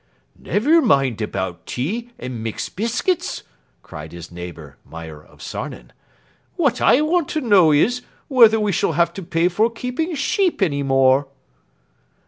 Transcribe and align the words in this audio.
"Never 0.39 0.81
mind 0.81 1.21
about 1.21 1.67
tea 1.67 2.09
and 2.17 2.41
mixed 2.41 2.75
biscuits!" 2.75 3.43
cried 3.83 4.13
his 4.13 4.31
neighbour, 4.31 4.77
Meier 4.83 5.23
of 5.23 5.43
Sarnen. 5.43 5.91
"What 6.55 6.81
I 6.81 7.01
want 7.01 7.27
to 7.29 7.39
know 7.41 7.71
is 7.71 8.01
whether 8.27 8.59
we 8.59 8.71
shall 8.71 8.93
have 8.93 9.13
to 9.13 9.21
pay 9.21 9.47
for 9.47 9.69
keeping 9.69 10.15
sheep 10.15 10.63
any 10.63 10.81
more." 10.81 11.27